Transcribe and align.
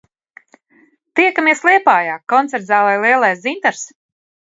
"Tiekamies 1.19 1.61
Liepājā, 1.69 2.15
koncertzālē 2.33 2.95
“Lielais 3.05 3.45
dzintars”!" 3.45 3.85